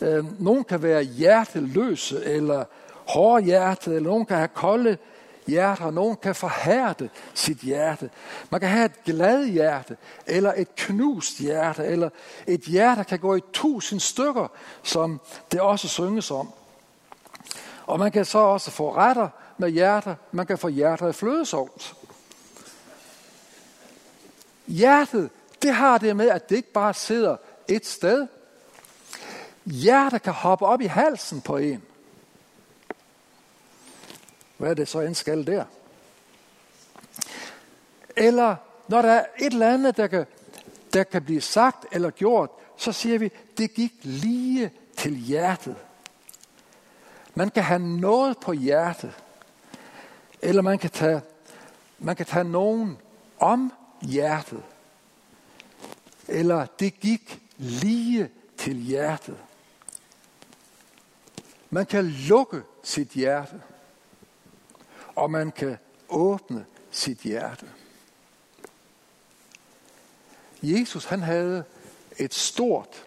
Øh, 0.00 0.42
nogen 0.42 0.64
kan 0.64 0.82
være 0.82 1.02
hjerteløse, 1.02 2.24
eller 2.24 2.64
hårdhjertet, 3.08 3.96
eller 3.96 4.10
nogen 4.10 4.26
kan 4.26 4.36
have 4.36 4.48
kolde 4.48 4.98
hjerter, 5.46 5.90
nogen 5.90 6.16
kan 6.16 6.34
forhærde 6.34 7.08
sit 7.34 7.58
hjerte. 7.58 8.10
Man 8.50 8.60
kan 8.60 8.68
have 8.68 8.84
et 8.84 9.04
glad 9.04 9.46
hjerte, 9.46 9.96
eller 10.26 10.52
et 10.56 10.74
knust 10.76 11.38
hjerte, 11.38 11.84
eller 11.84 12.10
et 12.46 12.60
hjerte, 12.60 12.98
der 12.98 13.02
kan 13.02 13.18
gå 13.18 13.36
i 13.36 13.40
tusind 13.52 14.00
stykker, 14.00 14.48
som 14.82 15.20
det 15.52 15.60
også 15.60 15.88
synges 15.88 16.30
om. 16.30 16.52
Og 17.86 17.98
man 17.98 18.12
kan 18.12 18.24
så 18.24 18.38
også 18.38 18.70
få 18.70 18.96
retter 18.96 19.28
med 19.58 19.70
hjerter, 19.70 20.14
man 20.32 20.46
kan 20.46 20.58
få 20.58 20.68
hjerter 20.68 21.08
i 21.08 21.12
flødesovs. 21.12 21.94
Hjertet, 24.66 25.30
det 25.62 25.74
har 25.74 25.98
det 25.98 26.16
med, 26.16 26.28
at 26.28 26.50
det 26.50 26.56
ikke 26.56 26.72
bare 26.72 26.94
sidder 26.94 27.36
et 27.68 27.86
sted. 27.86 28.26
Hjertet 29.64 30.22
kan 30.22 30.32
hoppe 30.32 30.66
op 30.66 30.80
i 30.80 30.86
halsen 30.86 31.40
på 31.40 31.56
en. 31.56 31.82
Hvad 34.60 34.76
det 34.76 34.88
så 34.88 35.00
end 35.00 35.14
skal 35.14 35.46
der? 35.46 35.64
Eller 38.16 38.56
når 38.88 39.02
der 39.02 39.12
er 39.12 39.24
et 39.38 39.52
eller 39.52 39.72
andet, 39.72 39.96
der 39.96 40.06
kan, 40.06 40.26
der 40.92 41.04
kan 41.04 41.24
blive 41.24 41.40
sagt 41.40 41.86
eller 41.92 42.10
gjort, 42.10 42.50
så 42.76 42.92
siger 42.92 43.18
vi, 43.18 43.30
det 43.58 43.74
gik 43.74 43.92
lige 44.02 44.70
til 44.96 45.16
hjertet. 45.16 45.76
Man 47.34 47.50
kan 47.50 47.62
have 47.62 47.78
noget 47.78 48.38
på 48.38 48.52
hjertet, 48.52 49.12
eller 50.42 50.62
man 50.62 50.78
kan 50.78 50.90
tage, 50.90 51.20
man 51.98 52.16
kan 52.16 52.26
tage 52.26 52.44
nogen 52.44 52.98
om 53.38 53.72
hjertet. 54.02 54.62
Eller 56.28 56.66
det 56.66 57.00
gik 57.00 57.40
lige 57.56 58.30
til 58.56 58.76
hjertet. 58.76 59.36
Man 61.70 61.86
kan 61.86 62.04
lukke 62.04 62.62
sit 62.82 63.08
hjerte, 63.08 63.60
og 65.20 65.30
man 65.30 65.52
kan 65.52 65.78
åbne 66.08 66.66
sit 66.90 67.18
hjerte. 67.18 67.66
Jesus 70.62 71.04
han 71.04 71.22
havde 71.22 71.64
et 72.18 72.34
stort 72.34 73.04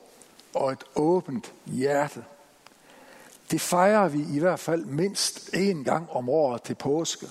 og 0.54 0.71
et 0.71 0.84
åbent 0.95 1.54
hjerte. 1.65 2.26
Det 3.52 3.62
fejrer 3.62 4.08
vi 4.08 4.26
i 4.36 4.39
hvert 4.39 4.60
fald 4.60 4.86
mindst 4.86 5.49
én 5.54 5.84
gang 5.84 6.10
om 6.10 6.30
året 6.30 6.62
til 6.62 6.76
påske. 6.76 7.28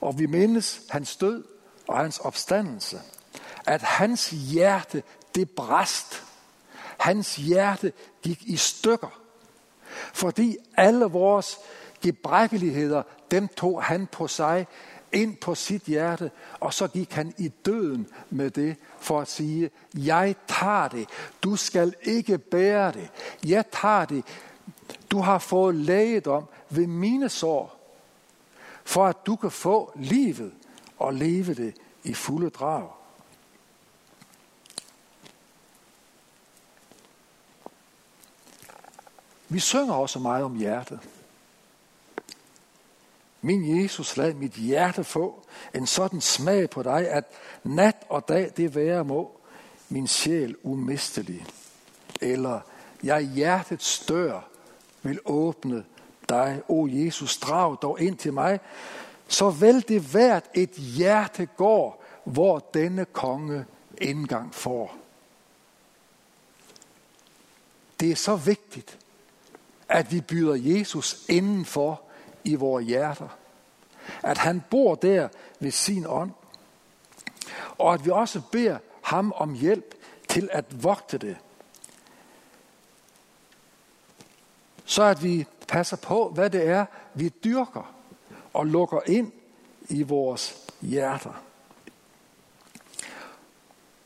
Og 0.00 0.18
vi 0.18 0.26
mindes 0.26 0.82
hans 0.90 1.16
død 1.16 1.44
og 1.88 1.98
hans 1.98 2.18
opstandelse. 2.18 3.00
At 3.66 3.82
hans 3.82 4.30
hjerte, 4.30 5.02
det 5.34 5.50
brast. 5.50 6.24
Hans 6.98 7.36
hjerte 7.36 7.92
gik 8.22 8.42
i 8.42 8.56
stykker. 8.56 9.20
Fordi 10.14 10.56
alle 10.76 11.04
vores 11.04 11.58
gebrækkeligheder, 12.02 13.02
dem 13.30 13.48
tog 13.48 13.82
han 13.82 14.06
på 14.06 14.28
sig 14.28 14.66
ind 15.12 15.36
på 15.36 15.54
sit 15.54 15.82
hjerte, 15.82 16.30
og 16.60 16.74
så 16.74 16.88
gik 16.88 17.12
han 17.12 17.34
i 17.38 17.48
døden 17.48 18.08
med 18.30 18.50
det 18.50 18.76
for 18.98 19.20
at 19.20 19.28
sige, 19.28 19.70
jeg 19.94 20.34
tager 20.48 20.88
det, 20.88 21.08
du 21.42 21.56
skal 21.56 21.94
ikke 22.02 22.38
bære 22.38 22.92
det, 22.92 23.10
jeg 23.44 23.64
tager 23.72 24.04
det, 24.04 24.24
du 25.10 25.20
har 25.20 25.38
fået 25.38 25.74
lægedom 25.74 26.44
ved 26.70 26.86
mine 26.86 27.28
sår, 27.28 27.76
for 28.84 29.06
at 29.06 29.26
du 29.26 29.36
kan 29.36 29.50
få 29.50 29.92
livet 29.94 30.52
og 30.98 31.14
leve 31.14 31.54
det 31.54 31.74
i 32.04 32.14
fulde 32.14 32.50
drag. 32.50 32.88
Vi 39.48 39.58
synger 39.58 39.94
også 39.94 40.18
meget 40.18 40.44
om 40.44 40.56
hjertet. 40.56 41.00
Min 43.46 43.82
Jesus, 43.82 44.16
lad 44.16 44.34
mit 44.34 44.52
hjerte 44.52 45.04
få 45.04 45.44
en 45.74 45.86
sådan 45.86 46.20
smag 46.20 46.70
på 46.70 46.82
dig, 46.82 47.10
at 47.10 47.24
nat 47.64 47.96
og 48.08 48.28
dag 48.28 48.52
det 48.56 48.74
være 48.74 49.04
må, 49.04 49.30
min 49.88 50.06
sjæl 50.06 50.56
umistelig. 50.62 51.46
Eller 52.20 52.60
jeg 53.02 53.22
hjertets 53.22 53.86
stør 53.86 54.48
vil 55.02 55.20
åbne 55.24 55.84
dig, 56.28 56.62
o 56.68 56.88
Jesus, 56.90 57.38
drag 57.38 57.76
dog 57.82 58.00
ind 58.00 58.16
til 58.16 58.32
mig, 58.32 58.60
så 59.28 59.50
vel 59.50 59.84
det 59.88 60.02
hvert 60.02 60.44
et 60.54 60.70
hjerte 60.70 61.46
går, 61.46 62.04
hvor 62.24 62.58
denne 62.74 63.04
konge 63.04 63.64
indgang 63.98 64.54
får. 64.54 64.96
Det 68.00 68.10
er 68.10 68.16
så 68.16 68.36
vigtigt, 68.36 68.98
at 69.88 70.12
vi 70.12 70.20
byder 70.20 70.54
Jesus 70.54 71.24
indenfor 71.28 72.05
i 72.46 72.54
vores 72.54 72.86
hjerter. 72.86 73.28
At 74.22 74.38
han 74.38 74.64
bor 74.70 74.94
der 74.94 75.28
ved 75.60 75.70
sin 75.70 76.06
ånd. 76.08 76.30
Og 77.78 77.94
at 77.94 78.04
vi 78.04 78.10
også 78.10 78.42
beder 78.52 78.78
ham 79.02 79.32
om 79.36 79.54
hjælp 79.54 79.94
til 80.28 80.48
at 80.52 80.84
vogte 80.84 81.18
det. 81.18 81.36
så 84.86 85.02
at 85.02 85.22
vi 85.22 85.46
passer 85.68 85.96
på, 85.96 86.28
hvad 86.28 86.50
det 86.50 86.68
er, 86.68 86.86
vi 87.14 87.28
dyrker 87.28 87.94
og 88.52 88.66
lukker 88.66 89.00
ind 89.06 89.32
i 89.88 90.02
vores 90.02 90.72
hjerter. 90.80 91.42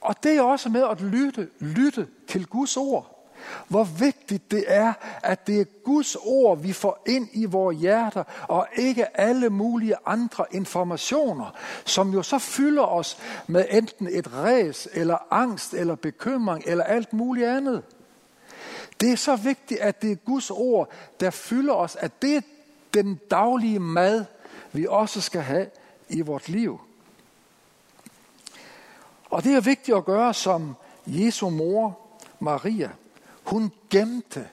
Og 0.01 0.23
det 0.23 0.37
er 0.37 0.43
også 0.43 0.69
med 0.69 0.83
at 0.83 1.01
lytte, 1.01 1.51
lytte 1.61 2.09
til 2.29 2.47
Guds 2.47 2.77
ord. 2.77 3.20
Hvor 3.69 3.85
vigtigt 3.85 4.51
det 4.51 4.65
er, 4.67 4.93
at 5.23 5.47
det 5.47 5.61
er 5.61 5.65
Guds 5.85 6.17
ord, 6.17 6.59
vi 6.59 6.73
får 6.73 7.03
ind 7.07 7.29
i 7.33 7.45
vores 7.45 7.77
hjerter, 7.77 8.25
og 8.49 8.67
ikke 8.77 9.21
alle 9.21 9.51
mulige 9.51 9.97
andre 10.07 10.45
informationer, 10.51 11.55
som 11.85 12.13
jo 12.13 12.23
så 12.23 12.39
fylder 12.39 12.83
os 12.83 13.19
med 13.47 13.67
enten 13.71 14.09
et 14.11 14.35
ræs, 14.35 14.89
eller 14.93 15.17
angst, 15.31 15.75
eller 15.75 15.95
bekymring, 15.95 16.65
eller 16.67 16.85
alt 16.85 17.13
muligt 17.13 17.47
andet. 17.47 17.83
Det 19.01 19.13
er 19.13 19.17
så 19.17 19.37
vigtigt, 19.37 19.81
at 19.81 20.03
det 20.03 20.13
er 20.13 20.17
Guds 20.17 20.51
ord, 20.51 20.91
der 21.21 21.31
fylder 21.31 21.75
os, 21.75 21.97
at 21.97 22.23
det 22.23 22.37
er 22.37 22.41
den 22.95 23.21
daglige 23.31 23.79
mad, 23.79 24.25
vi 24.73 24.87
også 24.89 25.21
skal 25.21 25.41
have 25.41 25.67
i 26.09 26.21
vort 26.21 26.49
liv. 26.49 26.81
Og 29.31 29.45
det 29.45 29.55
er 29.55 29.61
vigtigt 29.61 29.97
at 29.97 30.05
gøre 30.05 30.35
som 30.35 30.77
Jesu 31.07 31.51
mor, 31.51 31.99
Maria. 32.39 32.91
Hun 33.51 33.73
gemte 33.91 34.49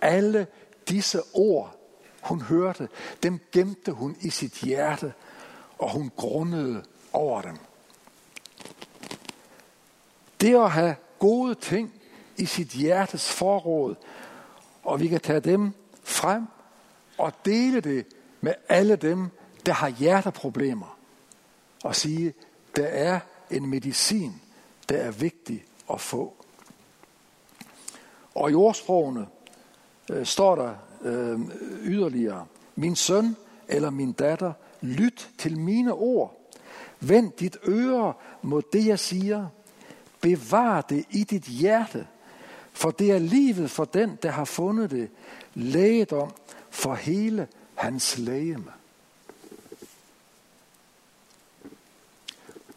alle 0.00 0.46
disse 0.88 1.22
ord, 1.34 1.76
hun 2.20 2.40
hørte. 2.40 2.88
Dem 3.22 3.40
gemte 3.52 3.92
hun 3.92 4.16
i 4.20 4.30
sit 4.30 4.52
hjerte, 4.52 5.12
og 5.78 5.92
hun 5.92 6.10
grundede 6.16 6.84
over 7.12 7.42
dem. 7.42 7.58
Det 10.40 10.54
at 10.54 10.70
have 10.70 10.96
gode 11.18 11.54
ting 11.54 11.92
i 12.36 12.46
sit 12.46 12.68
hjertes 12.68 13.32
forråd, 13.32 13.94
og 14.82 15.00
vi 15.00 15.08
kan 15.08 15.20
tage 15.20 15.40
dem 15.40 15.72
frem 16.02 16.46
og 17.18 17.32
dele 17.44 17.80
det 17.80 18.06
med 18.40 18.54
alle 18.68 18.96
dem, 18.96 19.28
der 19.66 19.72
har 19.72 19.88
hjerteproblemer. 19.88 20.98
Og 21.84 21.96
sige, 21.96 22.34
der 22.76 22.86
er 22.86 23.20
en 23.50 23.66
medicin, 23.66 24.42
der 24.88 24.96
er 24.96 25.10
vigtig 25.10 25.64
at 25.92 26.00
få. 26.00 26.39
Og 28.34 28.50
i 28.50 28.54
ordsprogene 28.54 29.26
øh, 30.10 30.26
står 30.26 30.54
der 30.54 30.74
øh, 31.02 31.40
yderligere, 31.82 32.46
min 32.76 32.96
søn 32.96 33.36
eller 33.68 33.90
min 33.90 34.12
datter, 34.12 34.52
lyt 34.80 35.30
til 35.38 35.58
mine 35.58 35.92
ord. 35.92 36.36
Vend 37.00 37.32
dit 37.32 37.56
øre 37.66 38.12
mod 38.42 38.62
det, 38.72 38.86
jeg 38.86 38.98
siger. 38.98 39.46
Bevar 40.20 40.80
det 40.80 41.04
i 41.10 41.24
dit 41.24 41.42
hjerte, 41.42 42.06
for 42.72 42.90
det 42.90 43.12
er 43.12 43.18
livet 43.18 43.70
for 43.70 43.84
den, 43.84 44.18
der 44.22 44.30
har 44.30 44.44
fundet 44.44 44.90
det, 44.90 45.10
lægedom 45.54 46.30
for 46.70 46.94
hele 46.94 47.48
hans 47.74 48.18
lægeme. 48.18 48.72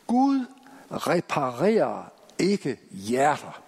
Gud 0.07 0.45
reparerer 0.91 2.03
ikke 2.39 2.79
hjerter. 2.91 3.61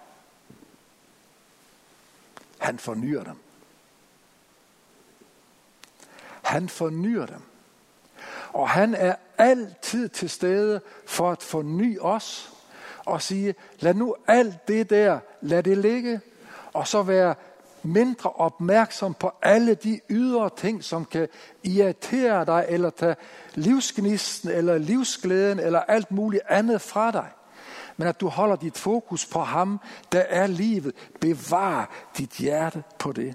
Han 2.66 2.78
fornyer 2.78 3.24
dem. 3.24 3.36
Han 6.42 6.68
fornyer 6.68 7.26
dem. 7.26 7.42
Og 8.52 8.68
han 8.68 8.94
er 8.94 9.14
altid 9.38 10.08
til 10.08 10.30
stede 10.30 10.80
for 11.06 11.30
at 11.30 11.42
forny 11.42 11.98
os 12.00 12.52
og 13.04 13.22
sige, 13.22 13.54
lad 13.78 13.94
nu 13.94 14.16
alt 14.26 14.68
det 14.68 14.90
der, 14.90 15.18
lad 15.40 15.62
det 15.62 15.78
ligge, 15.78 16.20
og 16.72 16.88
så 16.88 17.02
være 17.02 17.34
mindre 17.82 18.30
opmærksom 18.30 19.14
på 19.14 19.32
alle 19.42 19.74
de 19.74 20.00
ydre 20.10 20.50
ting, 20.56 20.84
som 20.84 21.04
kan 21.04 21.28
irritere 21.62 22.44
dig, 22.44 22.66
eller 22.68 22.90
tage 22.90 23.16
livsgnisten, 23.54 24.50
eller 24.50 24.78
livsglæden, 24.78 25.60
eller 25.60 25.80
alt 25.80 26.10
muligt 26.10 26.42
andet 26.48 26.80
fra 26.80 27.10
dig. 27.10 27.28
Men 27.96 28.08
at 28.08 28.20
du 28.20 28.28
holder 28.28 28.56
dit 28.56 28.78
fokus 28.78 29.26
på 29.26 29.40
ham, 29.40 29.80
der 30.12 30.20
er 30.20 30.46
livet. 30.46 30.94
Bevar 31.20 31.90
dit 32.18 32.30
hjerte 32.30 32.82
på 32.98 33.12
det. 33.12 33.34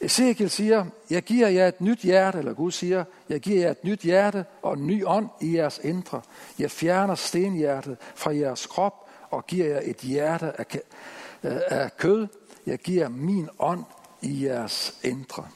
Ezekiel 0.00 0.50
siger, 0.50 0.84
jeg 1.10 1.22
giver 1.22 1.48
jer 1.48 1.68
et 1.68 1.80
nyt 1.80 1.98
hjerte, 1.98 2.38
eller 2.38 2.52
Gud 2.52 2.70
siger, 2.70 3.04
jeg 3.28 3.40
giver 3.40 3.60
jer 3.60 3.70
et 3.70 3.84
nyt 3.84 4.00
hjerte 4.00 4.44
og 4.62 4.74
en 4.74 4.86
ny 4.86 5.04
ånd 5.06 5.28
i 5.40 5.56
jeres 5.56 5.80
indre. 5.84 6.20
Jeg 6.58 6.70
fjerner 6.70 7.14
stenhjertet 7.14 7.96
fra 8.14 8.36
jeres 8.36 8.66
krop 8.66 9.08
og 9.30 9.46
giver 9.46 9.66
jer 9.66 9.80
et 9.82 9.96
hjerte 9.96 10.60
af, 10.60 10.66
øh, 11.42 11.56
af 11.66 11.96
kød. 11.96 12.26
Jeg 12.66 12.78
giver 12.78 13.08
min 13.08 13.48
ånd 13.58 13.84
i 14.22 14.44
jeres 14.44 14.94
indre. 15.02 15.46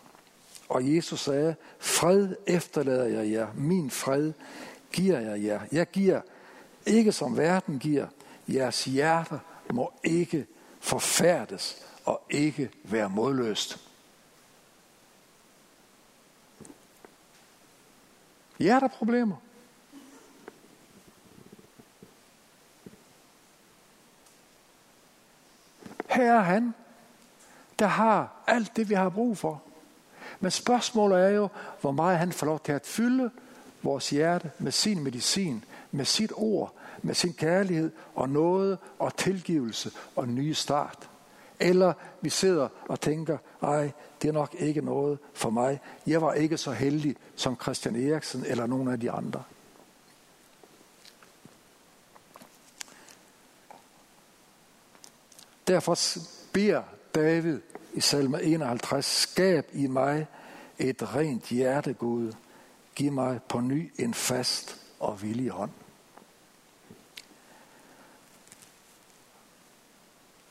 Og 0.68 0.94
Jesus 0.94 1.20
sagde, 1.20 1.54
fred 1.78 2.28
efterlader 2.46 3.04
jeg 3.04 3.32
jer, 3.32 3.46
min 3.54 3.90
fred 3.90 4.32
giver 4.92 5.20
jeg 5.20 5.44
jer. 5.44 5.60
Jeg 5.72 5.90
giver 5.90 6.20
ikke 6.86 7.12
som 7.12 7.36
verden 7.36 7.78
giver, 7.78 8.06
jeres 8.48 8.84
hjerte 8.84 9.40
må 9.72 9.92
ikke 10.04 10.46
forfærdes 10.80 11.86
og 12.04 12.22
ikke 12.30 12.70
være 12.84 13.10
modløst. 13.10 13.86
Hjerteproblemer. 18.58 19.36
Her 26.10 26.32
er 26.32 26.40
han, 26.40 26.74
der 27.78 27.86
har 27.86 28.42
alt 28.46 28.76
det, 28.76 28.88
vi 28.88 28.94
har 28.94 29.08
brug 29.08 29.38
for. 29.38 29.62
Men 30.40 30.50
spørgsmålet 30.50 31.20
er 31.20 31.28
jo, 31.28 31.48
hvor 31.80 31.90
meget 31.90 32.18
han 32.18 32.32
får 32.32 32.46
lov 32.46 32.60
til 32.60 32.72
at 32.72 32.86
fylde 32.86 33.30
vores 33.82 34.10
hjerte 34.10 34.50
med 34.58 34.72
sin 34.72 35.02
medicin, 35.02 35.64
med 35.92 36.04
sit 36.04 36.32
ord, 36.34 36.74
med 37.02 37.14
sin 37.14 37.32
kærlighed 37.32 37.90
og 38.14 38.28
noget 38.28 38.78
og 38.98 39.16
tilgivelse 39.16 39.90
og 40.16 40.28
nye 40.28 40.54
start. 40.54 41.10
Eller 41.60 41.92
vi 42.20 42.30
sidder 42.30 42.68
og 42.88 43.00
tænker, 43.00 43.38
ej, 43.62 43.92
det 44.22 44.28
er 44.28 44.32
nok 44.32 44.54
ikke 44.58 44.80
noget 44.80 45.18
for 45.34 45.50
mig. 45.50 45.80
Jeg 46.06 46.22
var 46.22 46.32
ikke 46.32 46.58
så 46.58 46.72
heldig 46.72 47.16
som 47.36 47.58
Christian 47.62 47.96
Eriksen 47.96 48.44
eller 48.46 48.66
nogen 48.66 48.88
af 48.88 49.00
de 49.00 49.10
andre. 49.10 49.42
Derfor 55.68 55.96
beder 56.52 56.82
David 57.14 57.60
i 57.94 58.00
salme 58.00 58.42
51, 58.42 59.04
skab 59.04 59.68
i 59.72 59.86
mig 59.86 60.26
et 60.78 61.14
rent 61.14 61.44
hjerte, 61.44 61.92
Gud. 61.92 62.32
Giv 62.94 63.12
mig 63.12 63.40
på 63.48 63.60
ny 63.60 63.92
en 63.98 64.14
fast 64.14 64.76
og 65.00 65.22
villig 65.22 65.50
hånd. 65.50 65.70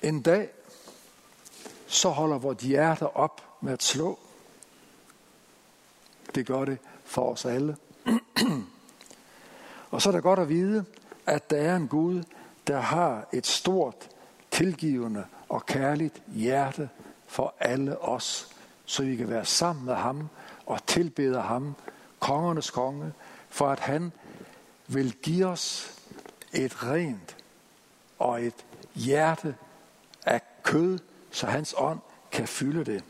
En 0.02 0.21
dag, 0.21 0.49
så 1.88 2.10
holder 2.10 2.38
vort 2.38 2.58
hjerte 2.58 3.15
op 3.15 3.62
med 3.62 3.73
at 3.73 3.84
slå. 3.84 4.19
Det 6.36 6.47
gør 6.47 6.65
det 6.65 6.78
for 7.04 7.32
os 7.32 7.45
alle. 7.45 7.78
og 9.91 10.02
så 10.02 10.10
er 10.10 10.13
det 10.13 10.23
godt 10.23 10.39
at 10.39 10.49
vide, 10.49 10.86
at 11.25 11.49
der 11.49 11.58
er 11.58 11.75
en 11.75 11.88
Gud, 11.88 12.23
der 12.67 12.80
har 12.80 13.28
et 13.34 13.47
stort, 13.47 14.10
tilgivende 14.52 15.25
og 15.49 15.65
kærligt 15.65 16.21
hjerte 16.28 16.89
for 17.28 17.54
alle 17.60 18.02
os, 18.02 18.56
så 18.86 19.04
vi 19.04 19.15
kan 19.15 19.30
være 19.30 19.45
sammen 19.45 19.86
med 19.86 19.95
ham 19.95 20.30
og 20.65 20.86
tilbede 20.86 21.41
ham, 21.41 21.75
kongernes 22.19 22.71
konge, 22.71 23.13
for 23.49 23.69
at 23.69 23.79
han 23.79 24.12
vil 24.88 25.13
give 25.13 25.45
os 25.45 25.93
et 26.53 26.84
rent 26.84 27.38
og 28.19 28.43
et 28.43 28.65
hjerte 28.95 29.55
af 30.25 30.41
kød, 30.63 30.99
så 31.32 31.47
hans 31.47 31.75
ånd 31.77 31.99
kan 32.32 32.47
fylde 32.47 32.86
det. 32.86 33.03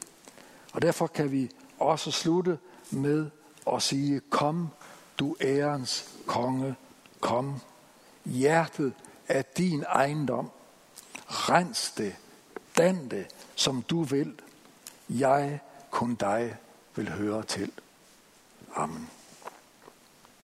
Og 0.73 0.81
derfor 0.81 1.07
kan 1.07 1.31
vi 1.31 1.51
også 1.79 2.11
slutte 2.11 2.57
med 2.91 3.29
at 3.73 3.81
sige, 3.81 4.19
kom 4.29 4.69
du 5.19 5.35
ærens 5.41 6.09
konge, 6.25 6.75
kom. 7.19 7.59
Hjertet 8.25 8.93
er 9.27 9.41
din 9.41 9.83
ejendom. 9.83 10.51
Rens 11.27 11.91
det, 11.91 12.15
dan 12.77 13.09
det, 13.09 13.27
som 13.55 13.81
du 13.81 14.03
vil. 14.03 14.41
Jeg 15.09 15.59
kun 15.91 16.15
dig 16.15 16.57
vil 16.95 17.09
høre 17.09 17.43
til. 17.43 17.71
Amen. 18.79 19.18